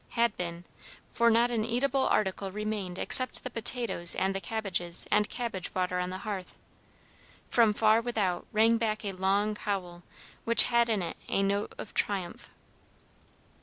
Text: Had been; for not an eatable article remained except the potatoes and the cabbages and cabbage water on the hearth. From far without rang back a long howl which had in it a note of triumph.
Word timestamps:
Had 0.17 0.35
been; 0.35 0.63
for 1.13 1.29
not 1.29 1.51
an 1.51 1.63
eatable 1.63 2.07
article 2.07 2.51
remained 2.51 2.97
except 2.97 3.43
the 3.43 3.51
potatoes 3.51 4.15
and 4.15 4.33
the 4.33 4.41
cabbages 4.41 5.05
and 5.11 5.29
cabbage 5.29 5.75
water 5.75 5.99
on 5.99 6.09
the 6.09 6.17
hearth. 6.25 6.55
From 7.51 7.71
far 7.71 8.01
without 8.01 8.47
rang 8.51 8.79
back 8.79 9.05
a 9.05 9.11
long 9.11 9.55
howl 9.55 10.01
which 10.43 10.63
had 10.63 10.89
in 10.89 11.03
it 11.03 11.17
a 11.29 11.43
note 11.43 11.75
of 11.77 11.93
triumph. 11.93 12.49